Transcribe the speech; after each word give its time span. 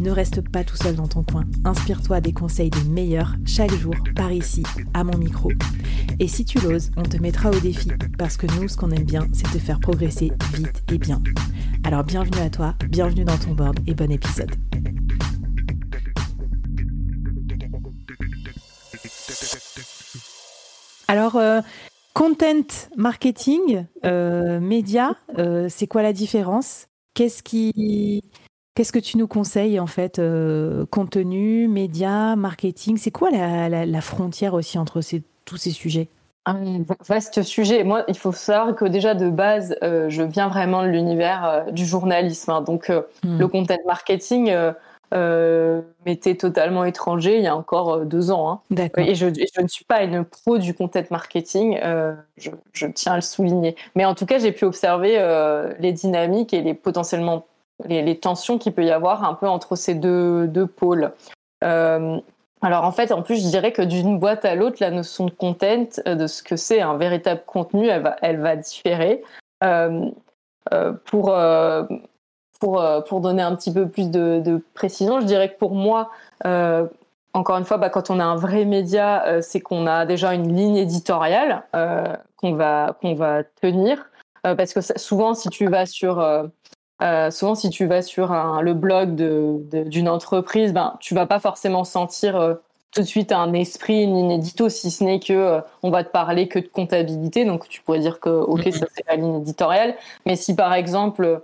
Ne 0.00 0.10
reste 0.10 0.40
pas 0.50 0.64
tout 0.64 0.78
seul 0.78 0.96
dans 0.96 1.08
ton 1.08 1.22
coin. 1.22 1.44
Inspire-toi 1.66 2.22
des 2.22 2.32
conseils 2.32 2.70
des 2.70 2.84
meilleurs 2.84 3.34
chaque 3.44 3.74
jour 3.74 3.94
par 4.16 4.32
ici, 4.32 4.62
à 4.94 5.04
mon 5.04 5.18
micro. 5.18 5.52
Et 6.18 6.26
si 6.26 6.46
tu 6.46 6.58
l'oses, 6.58 6.90
on 6.96 7.02
te 7.02 7.18
mettra 7.18 7.50
au 7.50 7.60
défi 7.60 7.90
parce 8.18 8.38
que 8.38 8.46
nous, 8.58 8.66
ce 8.66 8.78
qu'on 8.78 8.90
aime 8.92 9.04
bien, 9.04 9.28
c'est 9.34 9.50
te 9.52 9.58
faire 9.58 9.78
progresser 9.78 10.32
vite 10.54 10.82
et 10.90 10.96
bien. 10.96 11.22
Alors 11.84 12.02
bienvenue 12.02 12.40
à 12.40 12.48
toi, 12.48 12.74
bienvenue 12.88 13.24
dans 13.24 13.36
ton 13.36 13.52
board 13.52 13.78
et 13.86 13.92
bon 13.92 14.10
épisode. 14.10 14.50
Alors, 21.08 21.36
euh, 21.36 21.60
content 22.14 22.86
marketing, 22.96 23.84
euh, 24.06 24.60
média, 24.60 25.14
euh, 25.36 25.66
c'est 25.68 25.86
quoi 25.86 26.00
la 26.00 26.14
différence? 26.14 26.86
Qu'est-ce 27.12 27.42
qui, 27.42 28.22
qu'est-ce 28.74 28.92
que 28.92 28.98
tu 28.98 29.16
nous 29.18 29.28
conseilles 29.28 29.80
en 29.80 29.86
fait 29.86 30.20
Contenu, 30.90 31.68
média, 31.68 32.36
marketing, 32.36 32.96
c'est 32.96 33.10
quoi 33.10 33.30
la, 33.30 34.00
frontière 34.00 34.54
aussi 34.54 34.78
entre 34.78 35.00
tous 35.44 35.56
ces 35.56 35.70
sujets? 35.70 36.08
Un 36.46 36.82
vaste 37.06 37.42
sujet. 37.42 37.84
Moi, 37.84 38.04
il 38.08 38.16
faut 38.16 38.32
savoir 38.32 38.74
que 38.74 38.86
déjà 38.86 39.14
de 39.14 39.28
base, 39.28 39.76
euh, 39.82 40.08
je 40.08 40.22
viens 40.22 40.48
vraiment 40.48 40.82
de 40.82 40.88
l'univers 40.88 41.44
euh, 41.44 41.70
du 41.70 41.84
journalisme. 41.84 42.50
Hein. 42.50 42.62
donc, 42.62 42.88
euh, 42.88 43.02
hmm. 43.24 43.38
le 43.38 43.48
content 43.48 43.76
marketing 43.86 44.54
m'était 46.06 46.36
totalement 46.36 46.84
étranger 46.84 47.36
il 47.36 47.42
y 47.42 47.46
a 47.46 47.54
encore 47.54 48.06
deux 48.06 48.30
ans. 48.30 48.62
Hein. 48.72 48.88
Et, 48.96 49.14
je, 49.14 49.26
ne 49.26 49.68
suis 49.68 49.84
pas 49.84 50.02
une 50.02 50.24
pro 50.24 50.56
du 50.56 50.72
content 50.72 51.02
marketing, 51.10 51.78
je, 52.38 52.86
tiens 52.94 53.12
à 53.12 53.16
le 53.16 53.20
souligner. 53.20 53.76
Mais 53.96 54.04
en 54.04 54.14
tout 54.14 54.24
cas, 54.24 54.38
j'ai 54.38 54.52
pu 54.52 54.64
observer 54.64 55.18
les 55.80 55.92
dynamiques 55.92 56.54
et 56.54 56.62
les 56.62 56.74
potentiellement 56.74 57.44
les, 57.86 58.18
tensions 58.18 58.58
qu'il 58.58 58.72
peut 58.72 58.84
y 58.84 58.90
avoir 58.90 59.24
un 59.24 59.34
peu 59.34 59.48
entre 59.48 59.76
ces 59.76 59.94
deux, 59.94 60.46
deux 60.46 60.66
pôles. 60.66 61.12
Alors 62.62 62.84
en 62.84 62.92
fait, 62.92 63.10
en 63.12 63.22
plus, 63.22 63.42
je 63.42 63.48
dirais 63.48 63.72
que 63.72 63.82
d'une 63.82 64.18
boîte 64.18 64.44
à 64.44 64.54
l'autre, 64.54 64.76
la 64.80 64.90
notion 64.90 65.24
de 65.24 65.30
content, 65.30 65.86
euh, 66.06 66.14
de 66.14 66.26
ce 66.26 66.42
que 66.42 66.56
c'est 66.56 66.80
un 66.80 66.96
véritable 66.96 67.42
contenu, 67.46 67.88
elle 67.88 68.02
va, 68.02 68.16
elle 68.20 68.40
va 68.40 68.56
différer. 68.56 69.22
Euh, 69.64 70.10
euh, 70.74 70.92
pour, 71.06 71.34
pour, 72.60 72.84
pour 73.08 73.20
donner 73.20 73.42
un 73.42 73.56
petit 73.56 73.72
peu 73.72 73.88
plus 73.88 74.10
de, 74.10 74.62
précision, 74.74 75.20
je 75.20 75.26
dirais 75.26 75.52
que 75.52 75.58
pour 75.58 75.74
moi, 75.74 76.10
encore 77.32 77.56
une 77.56 77.64
fois, 77.64 77.78
bah, 77.78 77.88
quand 77.88 78.10
on 78.10 78.20
a 78.20 78.24
un 78.24 78.36
vrai 78.36 78.66
média, 78.66 79.40
c'est 79.40 79.60
qu'on 79.60 79.86
a 79.86 80.04
déjà 80.04 80.34
une 80.34 80.54
ligne 80.54 80.76
éditoriale 80.76 81.62
qu'on 82.36 82.52
va, 82.52 82.96
qu'on 83.00 83.14
va 83.14 83.42
tenir. 83.62 84.10
parce 84.42 84.74
que 84.74 84.80
souvent, 84.98 85.34
si 85.34 85.48
tu 85.48 85.66
vas 85.66 85.86
sur 85.86 86.20
euh, 87.02 87.30
souvent, 87.30 87.54
si 87.54 87.70
tu 87.70 87.86
vas 87.86 88.02
sur 88.02 88.32
le 88.62 88.74
blog 88.74 89.14
d'une 89.14 90.08
entreprise, 90.08 90.72
ben, 90.72 90.96
tu 91.00 91.14
vas 91.14 91.26
pas 91.26 91.40
forcément 91.40 91.84
sentir 91.84 92.36
euh, 92.36 92.54
tout 92.92 93.00
de 93.00 93.06
suite 93.06 93.32
un 93.32 93.52
esprit, 93.52 94.02
une 94.02 94.16
inédito, 94.16 94.68
si 94.68 94.90
ce 94.90 95.04
n'est 95.04 95.20
que 95.20 95.32
euh, 95.32 95.60
on 95.82 95.90
va 95.90 96.04
te 96.04 96.10
parler 96.10 96.48
que 96.48 96.58
de 96.58 96.68
comptabilité. 96.68 97.44
Donc, 97.44 97.68
tu 97.68 97.80
pourrais 97.82 98.00
dire 98.00 98.20
que, 98.20 98.28
OK, 98.28 98.62
ça 98.72 98.86
c'est 98.94 99.06
la 99.08 99.16
ligne 99.16 99.36
éditoriale. 99.36 99.96
Mais 100.26 100.36
si 100.36 100.54
par 100.54 100.74
exemple, 100.74 101.42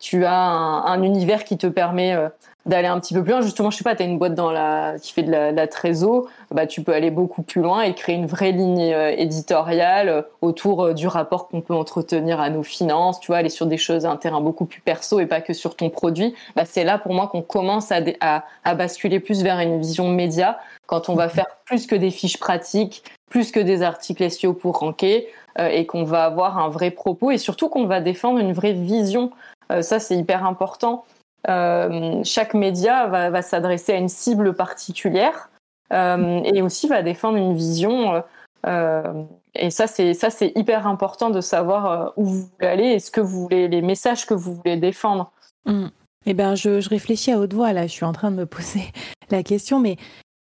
tu 0.00 0.24
as 0.24 0.34
un, 0.34 1.02
univers 1.02 1.44
qui 1.44 1.58
te 1.58 1.66
permet 1.66 2.14
euh, 2.14 2.30
d'aller 2.64 2.88
un 2.88 2.98
petit 2.98 3.12
peu 3.12 3.22
plus 3.22 3.32
loin. 3.32 3.42
Justement, 3.42 3.70
je 3.70 3.76
sais 3.76 3.84
pas, 3.84 3.94
tu 3.94 4.02
as 4.02 4.06
une 4.06 4.18
boîte 4.18 4.34
dans 4.34 4.50
la, 4.50 4.94
qui 4.98 5.12
fait 5.12 5.22
de 5.22 5.30
la, 5.30 5.52
la 5.52 5.68
trésor, 5.68 6.26
bah, 6.50 6.66
tu 6.66 6.82
peux 6.82 6.94
aller 6.94 7.10
beaucoup 7.10 7.42
plus 7.42 7.60
loin 7.60 7.82
et 7.82 7.94
créer 7.94 8.16
une 8.16 8.26
vraie 8.26 8.52
ligne 8.52 8.92
euh, 8.94 9.10
éditoriale 9.10 10.08
euh, 10.08 10.22
autour 10.40 10.94
du 10.94 11.06
rapport 11.06 11.48
qu'on 11.48 11.60
peut 11.60 11.74
entretenir 11.74 12.40
à 12.40 12.48
nos 12.48 12.62
finances, 12.62 13.20
tu 13.20 13.26
vois, 13.26 13.36
aller 13.36 13.50
sur 13.50 13.66
des 13.66 13.76
choses, 13.76 14.06
un 14.06 14.16
terrain 14.16 14.40
beaucoup 14.40 14.64
plus 14.64 14.80
perso 14.80 15.20
et 15.20 15.26
pas 15.26 15.42
que 15.42 15.52
sur 15.52 15.76
ton 15.76 15.90
produit. 15.90 16.34
Bah, 16.56 16.64
c'est 16.64 16.84
là 16.84 16.98
pour 16.98 17.12
moi 17.12 17.28
qu'on 17.28 17.42
commence 17.42 17.92
à, 17.92 18.00
à, 18.20 18.44
à, 18.64 18.74
basculer 18.74 19.20
plus 19.20 19.42
vers 19.42 19.60
une 19.60 19.80
vision 19.80 20.08
média 20.08 20.58
quand 20.86 21.10
on 21.10 21.14
va 21.14 21.26
mhm. 21.26 21.32
faire 21.32 21.46
plus 21.66 21.86
que 21.86 21.94
des 21.94 22.10
fiches 22.10 22.38
pratiques, 22.38 23.04
plus 23.28 23.52
que 23.52 23.60
des 23.60 23.82
articles 23.82 24.28
SEO 24.30 24.54
pour 24.54 24.78
ranker 24.78 25.28
et 25.58 25.84
qu'on 25.84 26.04
va 26.04 26.24
avoir 26.24 26.58
un 26.58 26.68
vrai 26.68 26.90
propos 26.90 27.32
et 27.32 27.36
surtout 27.36 27.68
qu'on 27.68 27.84
va 27.84 28.00
défendre 28.00 28.38
une 28.38 28.52
vraie 28.52 28.72
vision 28.72 29.30
ça, 29.82 30.00
c'est 30.00 30.16
hyper 30.16 30.44
important. 30.44 31.04
Euh, 31.48 32.20
chaque 32.24 32.54
média 32.54 33.06
va, 33.06 33.42
s'adresser 33.42 33.92
à 33.92 33.96
une 33.96 34.08
cible 34.08 34.54
particulière 34.54 35.48
euh, 35.92 36.42
et 36.44 36.60
aussi 36.60 36.86
va 36.86 37.02
défendre 37.02 37.38
une 37.38 37.54
vision. 37.54 38.22
et 39.54 39.70
ça, 39.70 39.86
c'est 39.86 40.14
ça, 40.14 40.30
c'est 40.30 40.52
hyper 40.54 40.86
important 40.86 41.30
de 41.30 41.40
savoir 41.40 42.12
où 42.16 42.24
vous 42.24 42.48
voulez 42.52 42.68
aller 42.68 42.86
et 42.92 42.98
ce 42.98 43.10
que 43.10 43.20
vous 43.20 43.42
voulez, 43.42 43.68
les 43.68 43.82
messages 43.82 44.26
que 44.26 44.34
vous 44.34 44.54
voulez 44.54 44.76
défendre. 44.76 45.32
Mmh. 45.66 45.86
Eh 46.26 46.34
ben, 46.34 46.54
je, 46.54 46.80
je, 46.80 46.88
réfléchis 46.88 47.32
à 47.32 47.38
haute 47.38 47.54
voix 47.54 47.72
là. 47.72 47.86
Je 47.86 47.92
suis 47.92 48.04
en 48.04 48.12
train 48.12 48.30
de 48.30 48.36
me 48.36 48.46
poser 48.46 48.82
la 49.30 49.42
question, 49.42 49.80
mais 49.80 49.96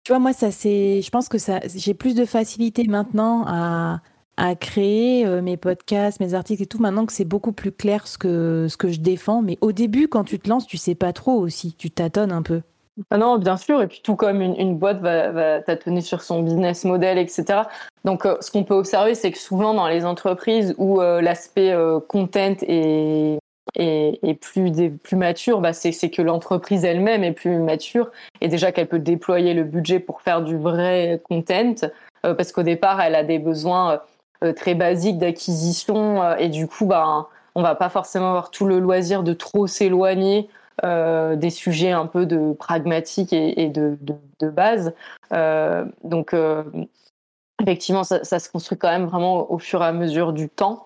tu 0.09 0.13
vois, 0.13 0.21
moi, 0.21 0.33
ça 0.33 0.51
c'est. 0.51 1.03
Je 1.03 1.11
pense 1.11 1.29
que 1.29 1.37
ça, 1.37 1.61
j'ai 1.75 1.93
plus 1.93 2.15
de 2.15 2.25
facilité 2.25 2.85
maintenant 2.85 3.45
à 3.47 4.01
à 4.39 4.55
créer 4.55 5.27
euh, 5.27 5.43
mes 5.43 5.57
podcasts, 5.57 6.21
mes 6.21 6.33
articles 6.33 6.63
et 6.63 6.67
tout, 6.67 6.79
maintenant 6.79 7.07
que 7.07 7.13
c'est 7.13 7.25
beaucoup 7.25 7.53
plus 7.53 7.73
clair 7.73 8.07
ce 8.07 8.17
que, 8.17 8.69
ce 8.71 8.77
que 8.77 8.89
je 8.89 9.01
défends. 9.01 9.43
Mais 9.43 9.59
au 9.61 9.73
début, 9.73 10.07
quand 10.07 10.23
tu 10.25 10.39
te 10.39 10.49
lances, 10.49 10.67
tu 10.67 10.77
sais 10.77 10.95
pas 10.95 11.13
trop 11.13 11.35
aussi, 11.35 11.75
tu 11.75 11.91
tâtonnes 11.91 12.33
un 12.33 12.43
peu. 12.43 12.63
Ah 13.11 13.19
non, 13.19 13.39
bien 13.39 13.57
sûr. 13.57 13.83
Et 13.83 13.89
puis 13.89 14.01
tout 14.03 14.15
comme 14.15 14.41
une, 14.41 14.77
boîte 14.77 15.01
va, 15.01 15.31
va, 15.33 15.61
tâtonner 15.61 16.01
sur 16.01 16.23
son 16.23 16.43
business 16.43 16.85
model, 16.85 17.19
etc. 17.19 17.63
Donc 18.05 18.25
euh, 18.25 18.37
ce 18.41 18.51
qu'on 18.53 18.63
peut 18.63 18.75
observer, 18.75 19.17
c'est 19.17 19.33
que 19.33 19.39
souvent 19.39 19.75
dans 19.75 19.89
les 19.89 20.05
entreprises 20.05 20.75
où 20.79 21.01
euh, 21.01 21.21
l'aspect 21.21 21.75
content 22.09 22.55
est, 22.63 23.39
est, 23.75 24.35
plus, 24.41 24.91
plus 25.03 25.17
mature, 25.17 25.61
bah 25.61 25.73
c'est 25.73 26.11
que 26.11 26.23
l'entreprise 26.23 26.85
elle-même 26.85 27.25
est 27.25 27.33
plus 27.33 27.59
mature 27.59 28.11
et 28.41 28.49
déjà 28.49 28.71
qu'elle 28.71 28.89
peut 28.89 28.99
déployer 28.99 29.53
le 29.53 29.65
budget 29.65 29.99
pour 29.99 30.23
faire 30.23 30.43
du 30.43 30.57
vrai 30.57 31.21
content. 31.25 31.75
parce 32.23 32.53
qu'au 32.53 32.63
départ, 32.63 33.01
elle 33.01 33.15
a 33.15 33.25
des 33.25 33.39
besoins 33.39 34.01
très 34.53 34.75
basique 34.75 35.19
d'acquisition 35.19 36.23
euh, 36.23 36.37
et 36.37 36.49
du 36.49 36.67
coup 36.67 36.87
bah 36.87 37.29
on 37.55 37.63
va 37.63 37.75
pas 37.75 37.89
forcément 37.89 38.29
avoir 38.29 38.51
tout 38.51 38.67
le 38.67 38.79
loisir 38.79 39.23
de 39.23 39.33
trop 39.33 39.67
s'éloigner 39.67 40.49
euh, 40.85 41.35
des 41.35 41.51
sujets 41.51 41.91
un 41.91 42.07
peu 42.07 42.25
de 42.25 42.53
pragmatique 42.53 43.33
et, 43.33 43.69
de, 43.69 43.99
de, 44.39 44.49
base. 44.49 44.95
donc, 46.05 46.37
effectivement, 47.61 48.05
ça, 48.05 48.23
ça, 48.23 48.39
se 48.39 48.49
construit 48.49 48.79
quand 48.79 48.91
même 48.91 49.07
vraiment 49.07 49.51
au 49.51 49.59
fur 49.59 49.83
et 49.83 49.87
à 49.87 49.93
mesure 49.93 50.33
du 50.33 50.49
temps. 50.49 50.85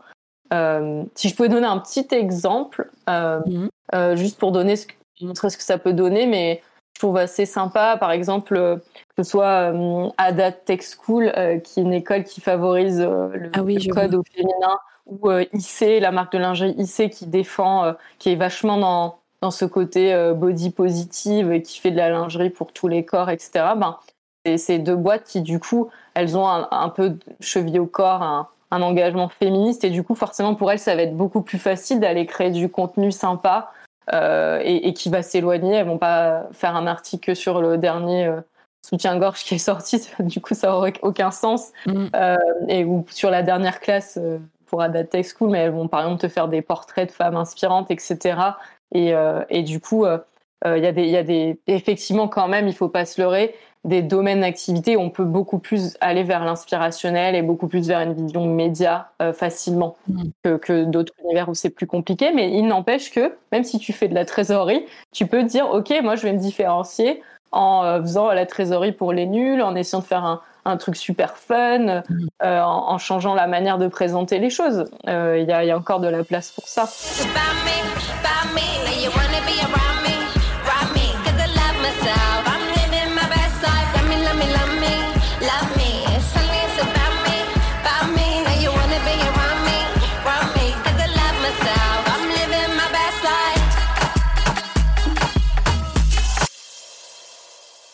si 0.50 1.28
je 1.28 1.34
pouvais 1.34 1.50
donner 1.50 1.66
un 1.66 1.78
petit 1.78 2.06
exemple, 2.10 2.90
mhm. 3.06 3.68
juste 4.14 4.38
pour 4.38 4.50
donner 4.50 4.76
ce, 4.76 4.86
montrer 5.20 5.50
ce 5.50 5.58
que 5.58 5.62
ça 5.62 5.76
peut 5.76 5.92
donner, 5.92 6.26
mais 6.26 6.62
trouve 7.02 7.16
assez 7.16 7.46
sympa, 7.46 7.96
par 7.98 8.12
exemple, 8.12 8.54
que 8.54 9.24
ce 9.24 9.28
soit 9.28 9.72
euh, 9.72 10.08
Ada 10.18 10.52
Tech 10.52 10.80
School, 10.82 11.32
euh, 11.36 11.58
qui 11.58 11.80
est 11.80 11.82
une 11.82 11.92
école 11.92 12.22
qui 12.22 12.40
favorise 12.40 13.00
euh, 13.00 13.28
le, 13.34 13.50
ah 13.54 13.92
code 13.92 14.14
au 14.14 14.22
féminin, 14.22 14.78
ou 15.06 15.28
IC, 15.30 16.00
la 16.00 16.12
marque 16.12 16.32
de 16.32 16.38
lingerie 16.38 16.74
IC 16.78 17.10
qui 17.10 17.26
défend, 17.26 17.94
qui 18.20 18.30
est 18.30 18.36
vachement 18.36 18.76
dans, 18.76 19.18
dans 19.40 19.50
ce 19.50 19.64
côté 19.64 20.14
body 20.36 20.70
positive 20.70 21.50
et 21.50 21.60
qui 21.60 21.80
fait 21.80 21.90
de 21.90 21.96
la 21.96 22.08
lingerie 22.08 22.50
pour 22.50 22.72
tous 22.72 22.86
les 22.86 23.04
corps, 23.04 23.28
etc. 23.28 23.50
Ben, 23.76 23.98
c'est 24.46 24.58
ces 24.58 24.78
deux 24.78 24.94
boîtes 24.94 25.24
qui, 25.24 25.40
du 25.40 25.58
coup, 25.58 25.90
elles 26.14 26.38
ont 26.38 26.46
un, 26.46 26.88
peu 26.88 27.18
chevillé 27.40 27.80
au 27.80 27.86
corps 27.86 28.22
un, 28.22 28.46
un, 28.70 28.80
engagement 28.80 29.28
féministe. 29.28 29.82
Et 29.82 29.90
du 29.90 30.04
coup, 30.04 30.14
forcément, 30.14 30.54
pour 30.54 30.70
elles, 30.70 30.78
ça 30.78 30.94
va 30.94 31.02
être 31.02 31.16
beaucoup 31.16 31.42
plus 31.42 31.58
facile 31.58 31.98
d'aller 31.98 32.24
créer 32.24 32.50
du 32.50 32.68
contenu 32.68 33.10
sympa 33.10 33.72
et, 34.10 34.88
et, 34.88 34.94
qui 34.94 35.10
va 35.10 35.22
s'éloigner. 35.22 35.74
Elles 35.74 35.86
vont 35.86 35.98
pas 35.98 36.48
faire 36.52 36.76
un 36.76 36.86
article 36.86 37.36
sur 37.36 37.60
le 37.60 37.78
dernier 37.78 38.30
soutien-gorge 38.84 39.44
qui 39.44 39.54
est 39.54 39.58
sorti, 39.58 40.08
du 40.20 40.40
coup 40.40 40.54
ça 40.54 40.76
aurait 40.76 40.94
aucun 41.02 41.30
sens. 41.30 41.72
Mm. 41.86 42.06
Euh, 42.14 42.36
et 42.68 42.84
ou 42.84 43.04
sur 43.10 43.30
la 43.30 43.42
dernière 43.42 43.80
classe 43.80 44.18
euh, 44.20 44.38
pour 44.66 44.82
Ada 44.82 45.04
Tech 45.04 45.26
School, 45.26 45.50
mais 45.50 45.58
elles 45.58 45.72
vont 45.72 45.88
par 45.88 46.00
exemple 46.00 46.20
te 46.20 46.28
faire 46.28 46.48
des 46.48 46.62
portraits 46.62 47.08
de 47.08 47.12
femmes 47.12 47.36
inspirantes, 47.36 47.90
etc. 47.90 48.38
Et, 48.94 49.14
euh, 49.14 49.42
et 49.48 49.62
du 49.62 49.80
coup, 49.80 50.06
il 50.06 50.82
y, 50.82 50.86
a 50.86 50.92
des, 50.92 51.06
y 51.06 51.16
a 51.16 51.22
des, 51.22 51.60
effectivement 51.66 52.28
quand 52.28 52.48
même, 52.48 52.68
il 52.68 52.74
faut 52.74 52.88
pas 52.88 53.04
se 53.04 53.20
leurrer, 53.20 53.54
des 53.84 54.02
domaines 54.02 54.40
d'activité 54.40 54.96
où 54.96 55.00
on 55.00 55.10
peut 55.10 55.24
beaucoup 55.24 55.58
plus 55.58 55.96
aller 56.00 56.22
vers 56.22 56.44
l'inspirationnel 56.44 57.34
et 57.34 57.42
beaucoup 57.42 57.66
plus 57.66 57.88
vers 57.88 58.00
une 58.00 58.14
vision 58.14 58.46
média 58.46 59.10
facilement 59.34 59.96
mm. 60.08 60.22
que, 60.44 60.56
que 60.56 60.84
d'autres 60.84 61.14
univers 61.24 61.48
où 61.48 61.54
c'est 61.54 61.70
plus 61.70 61.86
compliqué. 61.86 62.32
Mais 62.32 62.52
il 62.52 62.66
n'empêche 62.66 63.10
que 63.10 63.34
même 63.50 63.64
si 63.64 63.78
tu 63.78 63.92
fais 63.92 64.08
de 64.08 64.14
la 64.14 64.24
trésorerie, 64.24 64.84
tu 65.12 65.26
peux 65.26 65.42
dire, 65.42 65.68
OK, 65.70 65.92
moi 66.02 66.14
je 66.16 66.22
vais 66.22 66.32
me 66.32 66.38
différencier 66.38 67.22
en 67.50 67.84
euh, 67.84 68.00
faisant 68.00 68.32
la 68.32 68.46
trésorerie 68.46 68.92
pour 68.92 69.12
les 69.12 69.26
nuls, 69.26 69.62
en 69.62 69.74
essayant 69.74 70.00
de 70.00 70.06
faire 70.06 70.42
un 70.64 70.76
truc 70.76 70.96
super 70.96 71.36
fun, 71.36 72.02
mm. 72.08 72.28
en, 72.40 72.98
changeant 72.98 73.34
la 73.34 73.46
manière 73.46 73.78
de 73.78 73.88
présenter 73.88 74.38
les 74.38 74.50
choses. 74.50 74.90
Il 75.06 75.44
y, 75.46 75.52
a, 75.52 75.76
encore 75.76 76.00
de 76.00 76.08
la 76.08 76.24
place 76.24 76.52
pour 76.52 76.68
ça. 76.68 76.88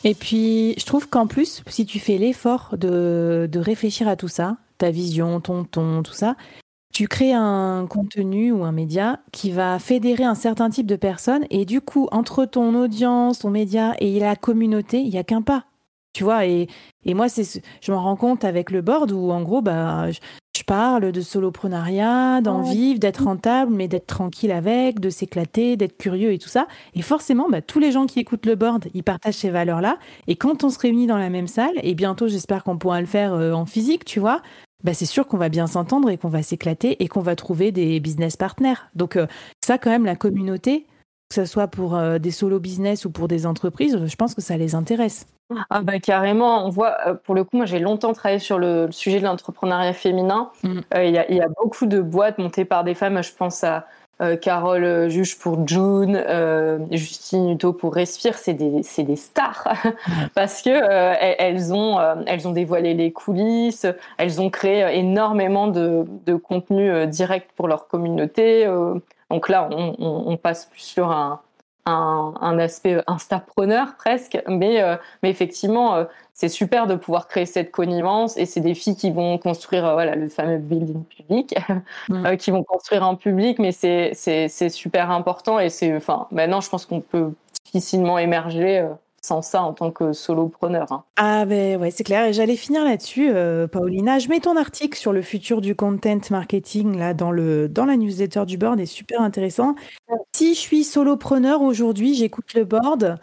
Et 0.08 0.14
puis, 0.14 0.72
je 0.78 0.86
trouve 0.86 1.06
qu'en 1.06 1.26
plus, 1.26 1.62
si 1.66 1.84
tu 1.84 2.00
fais 2.00 2.16
l'effort 2.16 2.78
de, 2.78 3.46
de 3.52 3.60
réfléchir 3.60 4.08
à 4.08 4.16
tout 4.16 4.26
ça, 4.26 4.56
ta 4.78 4.90
vision, 4.90 5.38
ton 5.42 5.64
ton, 5.64 6.02
tout 6.02 6.14
ça, 6.14 6.34
tu 6.94 7.06
crées 7.08 7.34
un 7.34 7.86
contenu 7.86 8.50
ou 8.50 8.64
un 8.64 8.72
média 8.72 9.20
qui 9.32 9.50
va 9.50 9.78
fédérer 9.78 10.24
un 10.24 10.34
certain 10.34 10.70
type 10.70 10.86
de 10.86 10.96
personnes 10.96 11.44
et 11.50 11.66
du 11.66 11.82
coup, 11.82 12.08
entre 12.10 12.46
ton 12.46 12.74
audience, 12.74 13.40
ton 13.40 13.50
média 13.50 13.96
et 13.98 14.18
la 14.18 14.34
communauté, 14.34 14.98
il 14.98 15.10
n'y 15.10 15.18
a 15.18 15.24
qu'un 15.24 15.42
pas. 15.42 15.66
Tu 16.14 16.24
vois, 16.24 16.46
et, 16.46 16.68
moi, 17.04 17.28
c'est, 17.28 17.62
je 17.82 17.92
m'en 17.92 18.02
rends 18.02 18.16
compte 18.16 18.44
avec 18.44 18.70
le 18.70 18.80
board 18.80 19.12
où, 19.12 19.30
en 19.30 19.42
gros, 19.42 19.60
bah, 19.60 20.06
parle 20.68 21.12
de 21.12 21.20
soloprenariat, 21.22 22.42
d'en 22.42 22.60
vivre, 22.60 23.00
d'être 23.00 23.24
rentable, 23.24 23.72
mais 23.74 23.88
d'être 23.88 24.06
tranquille 24.06 24.52
avec, 24.52 25.00
de 25.00 25.08
s'éclater, 25.08 25.78
d'être 25.78 25.96
curieux 25.96 26.30
et 26.30 26.38
tout 26.38 26.50
ça. 26.50 26.68
Et 26.94 27.00
forcément, 27.00 27.48
bah, 27.48 27.62
tous 27.62 27.78
les 27.78 27.90
gens 27.90 28.04
qui 28.04 28.20
écoutent 28.20 28.44
le 28.44 28.54
board, 28.54 28.86
ils 28.92 29.02
partagent 29.02 29.36
ces 29.36 29.48
valeurs-là. 29.48 29.98
Et 30.26 30.36
quand 30.36 30.64
on 30.64 30.70
se 30.70 30.78
réunit 30.78 31.06
dans 31.06 31.16
la 31.16 31.30
même 31.30 31.46
salle, 31.46 31.72
et 31.82 31.94
bientôt, 31.94 32.28
j'espère 32.28 32.64
qu'on 32.64 32.76
pourra 32.76 33.00
le 33.00 33.06
faire 33.06 33.32
euh, 33.32 33.52
en 33.52 33.64
physique, 33.64 34.04
tu 34.04 34.20
vois, 34.20 34.42
bah, 34.84 34.92
c'est 34.92 35.06
sûr 35.06 35.26
qu'on 35.26 35.38
va 35.38 35.48
bien 35.48 35.66
s'entendre 35.66 36.10
et 36.10 36.18
qu'on 36.18 36.28
va 36.28 36.42
s'éclater 36.42 37.02
et 37.02 37.08
qu'on 37.08 37.22
va 37.22 37.34
trouver 37.34 37.72
des 37.72 37.98
business 37.98 38.36
partners. 38.36 38.74
Donc, 38.94 39.16
euh, 39.16 39.26
ça, 39.64 39.78
quand 39.78 39.90
même, 39.90 40.04
la 40.04 40.16
communauté, 40.16 40.86
que 41.30 41.34
ce 41.34 41.46
soit 41.46 41.68
pour 41.68 41.96
euh, 41.96 42.18
des 42.18 42.30
solo 42.30 42.60
business 42.60 43.06
ou 43.06 43.10
pour 43.10 43.26
des 43.26 43.46
entreprises, 43.46 43.98
je 44.04 44.16
pense 44.16 44.34
que 44.34 44.42
ça 44.42 44.58
les 44.58 44.74
intéresse. 44.74 45.26
Ah 45.70 45.80
bah 45.80 45.98
carrément, 45.98 46.66
on 46.66 46.68
voit, 46.68 46.96
euh, 47.06 47.14
pour 47.14 47.34
le 47.34 47.42
coup, 47.44 47.56
moi 47.56 47.66
j'ai 47.66 47.78
longtemps 47.78 48.12
travaillé 48.12 48.38
sur 48.38 48.58
le, 48.58 48.88
sujet 48.90 49.18
de 49.18 49.24
l'entrepreneuriat 49.24 49.94
féminin. 49.94 50.50
Mm. 50.62 50.80
Euh, 50.94 51.04
il 51.04 51.14
y, 51.14 51.40
a 51.40 51.48
beaucoup 51.60 51.86
de 51.86 52.00
boîtes 52.00 52.38
montées 52.38 52.64
par 52.64 52.84
des 52.84 52.94
femmes, 52.94 53.22
je 53.22 53.32
pense 53.32 53.64
à 53.64 53.86
Carole 54.42 55.08
Juge 55.08 55.38
pour 55.38 55.64
June, 55.68 56.20
Justine 56.90 57.50
Hutto 57.50 57.72
pour 57.72 57.94
Respire, 57.94 58.36
c'est 58.36 58.52
des, 58.52 58.82
des, 59.04 59.16
stars 59.16 59.68
parce 60.34 60.60
que 60.60 60.70
elles, 60.70 61.72
ont, 61.72 62.00
elles 62.26 62.48
ont 62.48 62.50
dévoilé 62.50 62.94
les 62.94 63.12
coulisses, 63.12 63.86
elles 64.16 64.40
ont 64.40 64.50
créé 64.50 64.98
énormément 64.98 65.68
de, 65.68 66.04
de 66.26 66.34
contenu 66.34 67.06
direct 67.06 67.52
pour 67.54 67.68
leur 67.68 67.86
communauté. 67.86 68.66
Donc 69.30 69.48
là, 69.48 69.68
on, 69.70 70.36
passe 70.36 70.64
plus 70.64 70.80
sur 70.80 71.12
un, 71.88 72.34
un, 72.40 72.58
aspect 72.58 73.02
instapreneur 73.06 73.94
presque, 73.96 74.38
mais, 74.46 74.82
euh, 74.82 74.96
mais 75.22 75.30
effectivement, 75.30 75.94
euh, 75.94 76.04
c'est 76.34 76.48
super 76.48 76.86
de 76.86 76.94
pouvoir 76.94 77.28
créer 77.28 77.46
cette 77.46 77.70
connivence 77.70 78.36
et 78.36 78.46
c'est 78.46 78.60
des 78.60 78.74
filles 78.74 78.96
qui 78.96 79.10
vont 79.10 79.38
construire 79.38 79.86
euh, 79.86 79.92
voilà, 79.94 80.14
le 80.14 80.28
fameux 80.28 80.58
building 80.58 81.04
public, 81.04 81.54
qui 82.38 82.50
vont 82.50 82.62
construire 82.64 83.02
en 83.02 83.16
public, 83.16 83.58
mais 83.58 83.72
c'est 83.72 84.68
super 84.68 85.10
important 85.10 85.58
et 85.58 85.70
c'est, 85.70 85.96
enfin, 85.96 86.26
maintenant, 86.30 86.60
je 86.60 86.68
pense 86.68 86.86
qu'on 86.86 87.00
peut 87.00 87.32
difficilement 87.64 88.18
émerger 88.18 88.86
sans 89.22 89.42
ça 89.42 89.62
en 89.62 89.72
tant 89.72 89.90
que 89.90 90.12
solopreneur. 90.12 90.90
Hein. 90.92 91.04
Ah 91.16 91.44
ben 91.44 91.80
ouais, 91.80 91.90
c'est 91.90 92.04
clair. 92.04 92.26
Et 92.26 92.32
j'allais 92.32 92.56
finir 92.56 92.84
là-dessus, 92.84 93.30
euh, 93.30 93.66
Paulina. 93.66 94.18
Je 94.18 94.28
mets 94.28 94.40
ton 94.40 94.56
article 94.56 94.98
sur 94.98 95.12
le 95.12 95.22
futur 95.22 95.60
du 95.60 95.74
content 95.74 96.18
marketing 96.30 96.96
là 96.96 97.14
dans 97.14 97.30
le 97.30 97.68
dans 97.68 97.84
la 97.84 97.96
newsletter 97.96 98.44
du 98.46 98.58
board, 98.58 98.80
est 98.80 98.86
super 98.86 99.20
intéressant. 99.20 99.74
Si 100.34 100.54
je 100.54 100.60
suis 100.60 100.84
solopreneur 100.84 101.62
aujourd'hui, 101.62 102.14
j'écoute 102.14 102.54
le 102.54 102.64
board. 102.64 103.18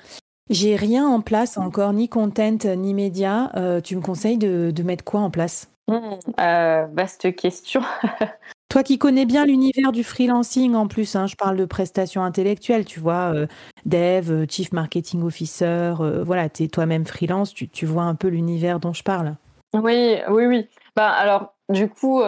J'ai 0.50 0.76
rien 0.76 1.08
en 1.08 1.22
place 1.22 1.58
encore, 1.58 1.94
ni 1.94 2.08
content, 2.08 2.76
ni 2.78 2.94
média. 2.94 3.52
Euh, 3.56 3.82
tu 3.82 3.96
me 3.96 4.02
conseilles 4.02 4.38
de, 4.38 4.70
de, 4.70 4.84
mettre 4.84 5.04
quoi 5.04 5.22
en 5.22 5.32
place? 5.32 5.72
Mmh, 5.88 6.00
euh, 6.40 6.86
Vaste 6.94 7.36
question. 7.36 7.82
Toi 8.76 8.84
qui 8.84 8.98
connais 8.98 9.26
bien 9.26 9.46
l'univers 9.46 9.94
du 9.94 10.04
freelancing 10.04 10.76
en 10.76 10.90
plus, 10.90 11.16
hein, 11.16 11.28
je 11.28 11.38
parle 11.38 11.56
de 11.56 11.64
prestations 11.64 12.26
intellectuelles, 12.26 12.84
tu 12.84 13.00
vois, 13.00 13.34
euh, 13.34 13.48
dev, 13.86 14.30
euh, 14.30 14.46
chief 14.50 14.74
marketing 14.74 15.24
officer, 15.24 15.94
euh, 16.02 16.26
voilà, 16.26 16.50
tu 16.50 16.64
es 16.64 16.68
toi-même 16.68 17.06
freelance, 17.06 17.54
tu, 17.54 17.86
vois 17.86 18.04
un 18.04 18.16
peu 18.16 18.28
l'univers 18.28 18.82
dont 18.82 18.92
je 18.92 19.02
parle. 19.02 19.38
Oui, 19.74 20.18
oui, 20.30 20.46
oui. 20.46 20.68
Bah, 20.94 21.10
alors, 21.10 21.54
du 21.70 21.88
coup, 21.88 22.22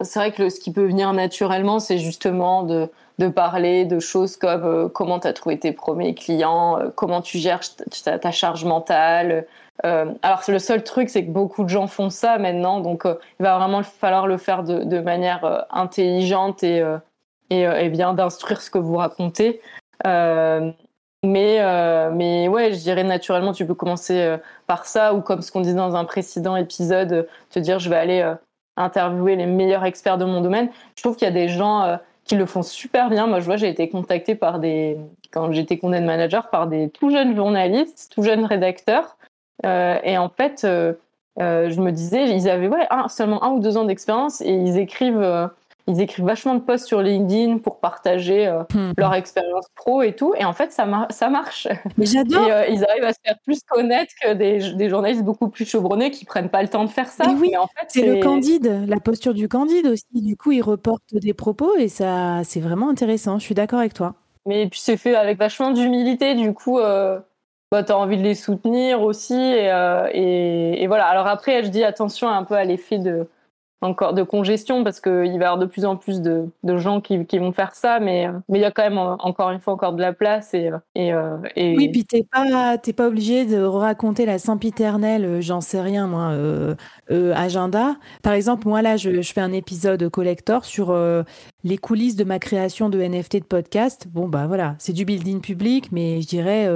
c'est 0.00 0.18
vrai 0.18 0.32
que 0.32 0.48
ce 0.50 0.58
qui 0.58 0.72
peut 0.72 0.86
venir 0.86 1.12
naturellement, 1.12 1.78
c'est 1.78 1.98
justement 1.98 2.64
de, 2.64 2.90
de, 3.18 3.28
parler 3.28 3.84
de 3.84 3.98
choses 3.98 4.36
comme 4.36 4.90
comment 4.90 5.20
tu 5.20 5.28
as 5.28 5.32
trouvé 5.32 5.58
tes 5.58 5.72
premiers 5.72 6.14
clients, 6.14 6.78
comment 6.94 7.22
tu 7.22 7.38
gères 7.38 7.60
ta 8.04 8.30
charge 8.30 8.64
mentale, 8.64 9.46
euh, 9.84 10.12
alors 10.22 10.42
le 10.46 10.58
seul 10.58 10.84
truc, 10.84 11.10
c'est 11.10 11.24
que 11.24 11.30
beaucoup 11.30 11.64
de 11.64 11.68
gens 11.68 11.86
font 11.86 12.10
ça 12.10 12.38
maintenant, 12.38 12.80
donc 12.80 13.06
euh, 13.06 13.16
il 13.40 13.42
va 13.42 13.58
vraiment 13.58 13.82
falloir 13.82 14.26
le 14.26 14.36
faire 14.36 14.62
de, 14.62 14.84
de 14.84 15.00
manière 15.00 15.44
euh, 15.44 15.60
intelligente 15.70 16.62
et, 16.62 16.80
euh, 16.80 16.98
et, 17.50 17.62
et, 17.62 17.88
bien 17.88 18.14
d'instruire 18.14 18.60
ce 18.62 18.70
que 18.70 18.78
vous 18.78 18.96
racontez. 18.96 19.60
mais, 20.04 21.58
mais 22.12 22.48
ouais, 22.48 22.72
je 22.72 22.78
dirais 22.78 23.04
naturellement, 23.04 23.52
tu 23.52 23.66
peux 23.66 23.74
commencer 23.74 24.36
par 24.66 24.86
ça, 24.86 25.14
ou 25.14 25.20
comme 25.22 25.42
ce 25.42 25.50
qu'on 25.50 25.60
disait 25.60 25.74
dans 25.74 25.96
un 25.96 26.04
précédent 26.04 26.56
épisode, 26.56 27.28
te 27.50 27.58
dire 27.58 27.78
je 27.78 27.90
vais 27.90 27.96
aller 27.96 28.34
interviewer 28.76 29.36
les 29.36 29.46
meilleurs 29.46 29.84
experts 29.84 30.18
de 30.18 30.24
mon 30.24 30.40
domaine. 30.40 30.70
Je 30.96 31.02
trouve 31.02 31.16
qu'il 31.16 31.26
y 31.26 31.30
a 31.30 31.34
des 31.34 31.48
gens 31.48 31.98
qui 32.24 32.36
le 32.36 32.46
font 32.46 32.62
super 32.62 33.10
bien. 33.10 33.26
Moi, 33.26 33.40
je 33.40 33.44
vois, 33.44 33.56
j'ai 33.56 33.68
été 33.68 33.88
contactée 33.88 34.34
par 34.34 34.58
des, 34.58 34.96
quand 35.30 35.52
j'étais 35.52 35.78
content 35.78 36.00
manager, 36.02 36.50
par 36.50 36.66
des 36.66 36.88
tout 36.88 37.10
jeunes 37.10 37.36
journalistes, 37.36 38.10
tout 38.14 38.22
jeunes 38.22 38.44
rédacteurs 38.44 39.16
euh, 39.64 39.98
et 40.02 40.18
en 40.18 40.28
fait, 40.28 40.62
euh, 40.64 40.94
euh, 41.40 41.70
je 41.70 41.80
me 41.80 41.90
disais, 41.90 42.34
ils 42.34 42.48
avaient 42.48 42.68
ouais, 42.68 42.86
seulement 43.08 43.42
un 43.44 43.50
ou 43.50 43.60
deux 43.60 43.76
ans 43.76 43.84
d'expérience 43.84 44.40
et 44.40 44.52
ils 44.52 44.78
écrivent 44.78 45.50
ils 45.86 46.00
écrivent 46.00 46.24
vachement 46.24 46.54
de 46.54 46.60
posts 46.60 46.86
sur 46.86 47.02
LinkedIn 47.02 47.58
pour 47.58 47.80
partager 47.80 48.50
hmm. 48.72 48.92
leur 48.96 49.14
expérience 49.14 49.66
pro 49.74 50.02
et 50.02 50.14
tout. 50.14 50.34
Et 50.36 50.44
en 50.44 50.52
fait, 50.52 50.72
ça, 50.72 50.86
ça 51.10 51.28
marche. 51.28 51.68
Mais 51.98 52.06
j'adore. 52.06 52.48
ils 52.70 52.84
arrivent 52.84 53.04
à 53.04 53.12
se 53.12 53.18
faire 53.24 53.36
plus 53.44 53.60
connaître 53.68 54.12
que 54.22 54.32
des, 54.32 54.72
des, 54.74 54.88
journalistes 54.88 55.22
beaucoup 55.22 55.48
plus 55.48 55.66
chevronnés 55.66 56.10
qui 56.10 56.24
prennent 56.24 56.48
pas 56.48 56.62
le 56.62 56.68
temps 56.68 56.84
de 56.84 56.90
faire 56.90 57.08
ça. 57.08 57.24
oui, 57.38 57.56
en 57.56 57.66
fait, 57.66 57.86
c'est 57.88 58.06
le 58.06 58.22
candide, 58.22 58.84
la 58.86 59.00
posture 59.00 59.34
du 59.34 59.48
candide 59.48 59.86
aussi. 59.86 60.06
Du 60.14 60.36
coup, 60.36 60.52
ils 60.52 60.62
reportent 60.62 61.14
des 61.14 61.34
propos 61.34 61.76
et 61.76 61.88
ça, 61.88 62.40
c'est 62.44 62.60
vraiment 62.60 62.88
intéressant. 62.88 63.38
Je 63.38 63.44
suis 63.44 63.54
d'accord 63.54 63.80
avec 63.80 63.94
toi. 63.94 64.14
Mais 64.46 64.66
puis 64.68 64.80
c'est 64.80 64.96
fait 64.96 65.14
avec 65.14 65.38
vachement 65.38 65.70
d'humilité. 65.70 66.34
Du 66.34 66.52
coup, 66.52 66.78
bah, 67.74 67.82
tu 67.82 67.90
as 67.90 67.98
envie 67.98 68.16
de 68.16 68.22
les 68.22 68.36
soutenir 68.36 69.02
aussi. 69.02 69.34
Euh, 69.34 70.08
et, 70.12 70.80
et, 70.80 70.86
voilà. 70.86 71.06
Alors 71.06 71.26
après, 71.26 71.64
je 71.64 71.68
dis 71.70 71.82
attention 71.82 72.28
un 72.28 72.44
peu 72.44 72.54
à 72.54 72.64
l'effet 72.64 72.98
de, 72.98 73.28
encore 73.84 74.14
de 74.14 74.22
congestion 74.22 74.82
parce 74.82 75.00
qu'il 75.00 75.12
va 75.12 75.26
y 75.26 75.34
avoir 75.34 75.58
de 75.58 75.66
plus 75.66 75.84
en 75.84 75.96
plus 75.96 76.20
de, 76.20 76.48
gens 76.76 77.00
qui, 77.00 77.24
vont 77.38 77.52
faire 77.52 77.74
ça, 77.74 78.00
mais 78.00 78.28
mais 78.48 78.58
il 78.58 78.62
y 78.62 78.64
a 78.64 78.70
quand 78.70 78.82
même 78.82 78.98
encore 78.98 79.50
une 79.50 79.60
fois 79.60 79.74
encore 79.74 79.92
de 79.92 80.00
la 80.00 80.12
place 80.12 80.54
et 80.54 80.70
euh, 81.12 81.36
oui, 81.56 81.88
puis 81.90 82.04
t'es 82.04 82.26
pas 82.30 82.78
pas 82.78 83.08
obligé 83.08 83.44
de 83.44 83.60
raconter 83.62 84.26
la 84.26 84.38
sempiternelle, 84.38 85.24
euh, 85.24 85.40
j'en 85.40 85.60
sais 85.60 85.80
rien 85.80 86.10
euh, 86.32 86.74
agenda. 87.34 87.96
Par 88.22 88.32
exemple, 88.32 88.68
moi 88.68 88.82
là, 88.82 88.96
je, 88.96 89.20
je, 89.20 89.32
fais 89.32 89.40
un 89.40 89.52
épisode 89.52 90.08
collector 90.08 90.64
sur 90.64 90.96
les 91.64 91.78
coulisses 91.78 92.16
de 92.16 92.24
ma 92.24 92.38
création 92.38 92.88
de 92.88 93.00
NFT 93.00 93.40
de 93.40 93.44
podcast. 93.44 94.06
Bon 94.10 94.28
bah 94.28 94.46
voilà, 94.46 94.74
c'est 94.78 94.92
du 94.92 95.04
building 95.04 95.40
public, 95.40 95.90
mais 95.92 96.20
je 96.20 96.26
dirais 96.26 96.68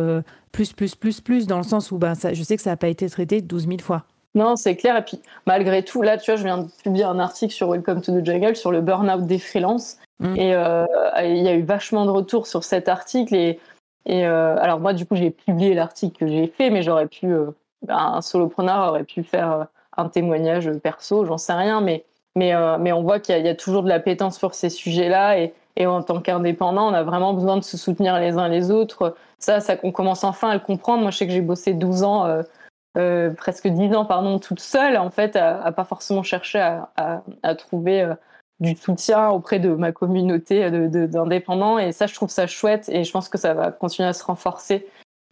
plus 0.53 0.73
plus 0.73 0.95
plus 0.95 1.21
plus 1.21 1.47
dans 1.47 1.59
le 1.59 1.65
sens 1.65 1.91
où 1.91 1.99
bah 1.99 2.15
ça, 2.15 2.33
je 2.35 2.43
sais 2.43 2.57
que 2.57 2.63
ça 2.63 2.71
n'a 2.71 2.77
pas 2.77 2.89
été 2.89 3.09
traité 3.09 3.41
12 3.41 3.67
000 3.69 3.79
fois. 3.81 4.05
Non, 4.35 4.57
c'est 4.57 4.77
clair. 4.77 4.97
Et 4.97 5.03
puis, 5.03 5.21
malgré 5.47 5.83
tout, 5.83 6.03
là, 6.03 6.17
tu 6.17 6.31
vois, 6.31 6.37
je 6.37 6.45
viens 6.45 6.59
de 6.59 6.69
publier 6.83 7.05
un 7.05 7.19
article 7.19 7.53
sur 7.53 7.69
Welcome 7.71 8.03
to 8.03 8.13
the 8.13 8.25
Jungle 8.25 8.57
sur 8.57 8.71
le 8.71 8.81
burn-out 8.81 9.27
des 9.27 9.39
freelances. 9.39 9.99
Mm. 10.21 10.37
Et 10.37 10.55
euh, 10.55 10.87
il 11.25 11.39
y 11.39 11.49
a 11.49 11.55
eu 11.55 11.63
vachement 11.63 12.05
de 12.05 12.11
retours 12.11 12.47
sur 12.47 12.65
cet 12.65 12.89
article. 12.89 13.35
Et, 13.35 13.59
et 14.07 14.27
euh, 14.27 14.57
alors, 14.61 14.81
moi, 14.81 14.93
du 14.93 15.07
coup, 15.07 15.17
j'ai 15.17 15.31
publié 15.31 15.75
l'article 15.75 16.19
que 16.19 16.27
j'ai 16.27 16.47
fait, 16.47 16.71
mais 16.71 16.83
j'aurais 16.83 17.07
pu, 17.07 17.27
euh, 17.27 17.51
un 17.89 18.21
solopreneur 18.21 18.91
aurait 18.91 19.05
pu 19.05 19.23
faire 19.23 19.67
un 19.97 20.09
témoignage 20.09 20.71
perso, 20.83 21.25
j'en 21.25 21.39
sais 21.39 21.55
rien. 21.55 21.81
Mais, 21.81 22.05
mais, 22.37 22.53
mais 22.79 22.93
on 22.93 23.03
voit 23.03 23.19
qu'il 23.19 23.37
y, 23.45 23.49
a 23.49 23.55
toujours 23.55 23.83
de 23.83 23.89
la 23.89 23.99
pétence 23.99 24.39
sur 24.39 24.55
ces 24.55 24.71
sujets-là. 24.71 25.39
Et, 25.41 25.55
et 25.77 25.87
en 25.87 26.03
tant 26.03 26.21
qu'indépendant, 26.21 26.91
on 26.91 26.95
a 26.95 27.03
vraiment 27.03 27.33
besoin 27.33 27.57
de 27.57 27.65
se 27.65 27.77
soutenir 27.77 28.19
les 28.21 28.37
uns 28.37 28.49
les 28.49 28.71
autres. 28.71 29.17
Ça, 29.39 29.61
ça 29.61 29.77
on 29.83 29.91
commence 29.91 30.23
enfin 30.23 30.51
à 30.51 30.55
le 30.55 30.61
comprendre. 30.61 31.03
Moi, 31.03 31.11
je 31.11 31.19
sais 31.19 31.27
que 31.27 31.33
j'ai 31.33 31.41
bossé 31.41 31.73
12 31.73 32.03
ans 32.05 32.43
euh, 32.99 33.31
presque 33.31 33.69
dix 33.69 33.95
ans 33.95 34.05
pardon 34.05 34.39
toute 34.39 34.61
seule 34.61 34.97
en 34.97 35.11
fait 35.11 35.37
à, 35.37 35.71
pas 35.73 35.85
forcément 35.85 36.23
chercher 36.23 36.59
à, 36.97 37.55
trouver 37.55 38.03
euh, 38.03 38.15
du 38.61 38.75
soutien 38.75 39.29
auprès 39.29 39.61
de 39.61 39.73
ma 39.75 39.93
communauté 39.93 40.71
d'indépendants 40.71 41.79
et 41.79 41.93
ça 41.93 42.07
je 42.07 42.15
trouve 42.15 42.31
ça 42.31 42.47
chouette 42.47 42.89
et 42.89 43.05
je 43.05 43.13
pense 43.13 43.29
que 43.29 43.39
ça 43.39 43.55
va 43.55 43.71
continuer 43.71 44.09
à 44.09 44.13
se 44.13 44.25
renforcer 44.25 44.89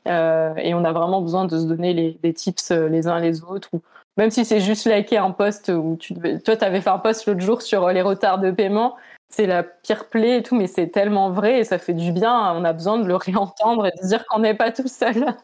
euh, 0.07 0.55
et 0.57 0.75
on 0.75 0.85
a 0.85 0.93
vraiment 0.93 1.21
besoin 1.21 1.45
de 1.45 1.59
se 1.59 1.65
donner 1.67 1.93
les, 1.93 2.13
des 2.23 2.33
tips 2.33 2.71
les 2.71 3.09
uns 3.09 3.19
les 3.19 3.43
autres 3.43 3.69
ou 3.73 3.81
même 4.17 4.31
si 4.31 4.45
c'est 4.45 4.61
juste 4.61 4.87
liker 4.87 5.19
un 5.19 5.33
post 5.33 5.69
où 5.69 5.97
tu 5.99 6.15
toi, 6.15 6.57
tu 6.57 6.65
fait 6.65 6.89
un 6.89 6.99
post 6.99 7.27
l'autre 7.27 7.41
jour 7.41 7.63
sur 7.63 7.89
les 7.89 8.01
retards 8.01 8.39
de 8.39 8.51
paiement. 8.51 8.97
C'est 9.29 9.47
la 9.47 9.63
pire 9.63 10.09
plaie 10.09 10.39
et 10.39 10.43
tout, 10.43 10.55
mais 10.55 10.69
c'est 10.69 10.87
tellement 10.87 11.31
vrai 11.31 11.59
et 11.59 11.65
ça 11.65 11.79
fait 11.79 11.93
du 11.93 12.13
bien. 12.13 12.53
On 12.55 12.65
a 12.65 12.73
besoin 12.73 12.99
de 12.99 13.07
le 13.07 13.17
réentendre 13.17 13.87
et 13.87 13.91
de 13.91 14.09
dire 14.09 14.25
qu'on 14.27 14.39
n'est 14.39 14.55
pas 14.55 14.71
tout 14.71 14.89
seul. 14.89 15.35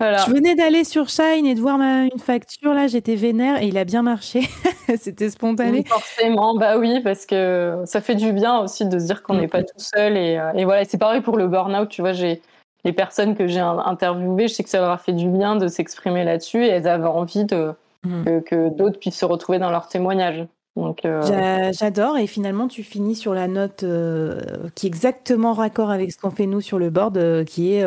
Je 0.00 0.30
venais 0.30 0.54
d'aller 0.54 0.84
sur 0.84 1.08
Shine 1.08 1.46
et 1.46 1.54
de 1.54 1.60
voir 1.60 1.78
ma, 1.78 2.04
une 2.04 2.18
facture, 2.18 2.74
là, 2.74 2.86
j'étais 2.86 3.14
vénère 3.14 3.62
et 3.62 3.66
il 3.66 3.78
a 3.78 3.84
bien 3.84 4.02
marché. 4.02 4.40
C'était 4.98 5.30
spontané. 5.30 5.84
forcément, 5.84 6.56
bah 6.56 6.78
oui, 6.78 7.00
parce 7.00 7.24
que 7.24 7.82
ça 7.84 8.00
fait 8.00 8.14
du 8.14 8.32
bien 8.32 8.58
aussi 8.60 8.84
de 8.84 8.98
se 8.98 9.06
dire 9.06 9.22
qu'on 9.22 9.34
n'est 9.34 9.48
pas 9.48 9.62
tout 9.62 9.78
seul. 9.78 10.16
Et, 10.16 10.38
euh, 10.38 10.52
et 10.54 10.64
voilà, 10.64 10.84
c'est 10.84 10.98
pareil 10.98 11.20
pour 11.20 11.36
le 11.36 11.46
burn-out, 11.46 11.88
tu 11.88 12.00
vois, 12.00 12.12
j'ai 12.12 12.42
les 12.84 12.92
personnes 12.92 13.36
que 13.36 13.46
j'ai 13.46 13.60
interviewées, 13.60 14.48
je 14.48 14.54
sais 14.54 14.64
que 14.64 14.70
ça 14.70 14.80
leur 14.80 14.90
a 14.90 14.98
fait 14.98 15.12
du 15.12 15.28
bien 15.28 15.54
de 15.54 15.68
s'exprimer 15.68 16.24
là-dessus 16.24 16.64
et 16.64 16.68
elles 16.68 16.88
avaient 16.88 17.06
envie 17.06 17.44
de, 17.44 17.72
mm. 18.04 18.40
que, 18.42 18.70
d'autres 18.70 18.98
puissent 18.98 19.18
se 19.18 19.24
retrouver 19.24 19.60
dans 19.60 19.70
leurs 19.70 19.86
témoignages. 19.86 20.44
Donc, 20.74 21.04
euh, 21.04 21.70
J'adore 21.72 22.16
et 22.16 22.26
finalement 22.26 22.66
tu 22.66 22.82
finis 22.82 23.14
sur 23.14 23.34
la 23.34 23.46
note 23.46 23.82
euh, 23.82 24.40
qui 24.74 24.86
est 24.86 24.88
exactement 24.88 25.52
raccord 25.52 25.90
avec 25.90 26.10
ce 26.10 26.18
qu'on 26.18 26.30
fait 26.30 26.46
nous 26.46 26.62
sur 26.62 26.78
le 26.78 26.90
board, 26.90 27.44
qui 27.44 27.74
est 27.74 27.84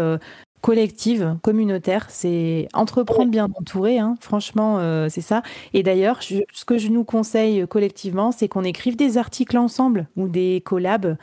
collective, 0.65 1.38
communautaire. 1.43 2.07
C'est 2.10 2.67
entreprendre 2.74 3.29
bien 3.29 3.48
entouré, 3.55 4.00
hein. 4.00 4.15
franchement, 4.19 4.79
euh, 4.79 5.10
c'est 5.12 5.22
ça. 5.22 5.43
Et 5.75 5.84
d'ailleurs, 5.84 6.24
ce 6.24 6.65
que 6.65 6.79
je 6.79 6.88
nous 6.88 7.03
conseille 7.03 7.67
collectivement, 7.67 8.31
c'est 8.31 8.48
qu'on 8.48 8.63
écrive 8.63 8.95
des 8.95 9.19
articles 9.19 9.60
ensemble 9.60 10.07
ou 10.15 10.27
des 10.27 10.63
collabs. 10.65 11.17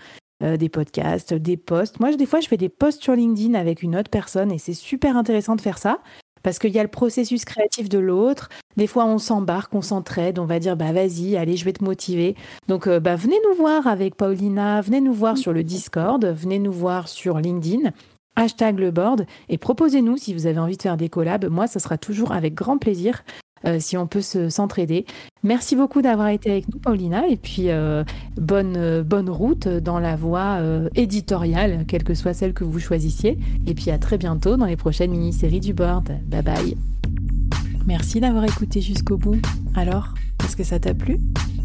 Euh, 0.45 0.57
des 0.57 0.69
podcasts, 0.69 1.35
des 1.35 1.57
posts. 1.57 2.01
Moi, 2.01 2.17
des 2.17 2.27
fois, 2.27 2.41
je 2.41 2.49
fais 2.49 2.57
des 2.57 2.69
posts 2.69 3.01
sur 3.01 3.15
LinkedIn 3.15 3.55
avec 3.55 3.85
une 3.85 3.95
autre 3.95 4.11
personne 4.11 4.51
et 4.51 4.59
c'est 4.59 4.75
super 4.75 5.17
intéressant 5.17 5.55
de 5.55 5.61
faire 5.61 5.79
ça 5.79 6.01
parce 6.43 6.59
qu'il 6.59 6.71
y 6.71 6.81
a 6.81 6.83
le 6.83 6.89
processus 6.89 7.45
créatif 7.45 7.89
de 7.89 7.99
l'autre. 7.99 8.49
Des 8.77 8.89
fois, 8.89 9.05
on 9.05 9.19
s'embarque, 9.19 9.73
on 9.75 9.83
s'entraide, 9.83 10.41
on 10.41 10.45
va 10.45 10.59
dire 10.59 10.77
bah 10.77 10.93
vas-y, 10.93 11.37
allez, 11.37 11.57
je 11.57 11.65
vais 11.65 11.73
te 11.73 11.85
motiver. 11.85 12.35
Donc, 12.67 12.89
euh, 12.89 12.99
bah, 12.99 13.15
venez 13.15 13.37
nous 13.49 13.57
voir 13.57 13.87
avec 13.87 14.17
Paulina, 14.17 14.81
venez 14.81 15.01
nous 15.01 15.13
voir 15.13 15.39
sur 15.39 15.53
le 15.53 15.63
Discord, 15.63 16.25
venez 16.25 16.59
nous 16.59 16.73
voir 16.73 17.09
sur 17.09 17.39
LinkedIn 17.39 17.93
hashtag 18.37 18.79
le 18.79 18.91
board 18.91 19.27
et 19.49 19.59
proposez-nous 19.59 20.17
si 20.17 20.35
vous 20.35 20.47
avez 20.47 20.59
envie 20.59 20.77
de 20.77 20.83
faire 20.83 20.97
des 20.97 21.09
collabs. 21.09 21.47
Moi, 21.47 21.67
ce 21.67 21.79
sera 21.79 21.99
toujours 21.99 22.33
avec 22.33 22.55
grand 22.55 22.79
plaisir 22.79 23.25
euh, 23.65 23.79
si 23.79 23.97
on 23.97 24.07
peut 24.07 24.21
s'entraider. 24.23 25.07
Merci 25.43 25.77
beaucoup 25.77 26.03
d'avoir 26.03 26.29
été 26.29 26.51
avec 26.51 26.73
nous, 26.73 26.79
Paulina, 26.81 27.27
et 27.29 27.37
puis 27.37 27.71
euh, 27.71 28.05
bonne, 28.37 28.77
euh, 28.77 29.03
bonne 29.03 29.31
route 29.31 29.69
dans 29.69 29.99
la 29.99 30.17
voie 30.17 30.59
éditoriale, 30.95 31.85
quelle 31.87 32.05
que 32.05 32.15
soit 32.15 32.35
celle 32.35 32.55
que 32.55 32.65
vous 32.65 32.79
choisissiez. 32.79 33.39
Et 33.67 33.75
puis 33.75 33.91
à 33.91 33.99
très 33.99 34.19
bientôt 34.19 34.57
dans 34.57 34.67
les 34.67 34.77
prochaines 34.77 35.11
mini-séries 35.11 35.61
du 35.61 35.75
board. 35.75 36.11
Bye 36.27 36.43
bye. 36.43 36.77
Merci 37.87 38.21
d'avoir 38.21 38.45
écouté 38.45 38.81
jusqu'au 38.81 39.17
bout. 39.17 39.41
Alors, 39.75 40.15
est-ce 40.45 40.57
que 40.57 40.65
ça 40.65 40.79
t'a 40.79 40.95
plu? 40.95 41.19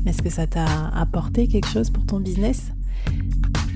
Est-ce 0.06 0.22
que 0.22 0.30
ça 0.30 0.48
t'a 0.48 0.66
apporté 0.96 1.48
quelque 1.48 1.68
chose 1.68 1.90
pour 1.90 2.06
ton 2.06 2.20
business? 2.20 2.72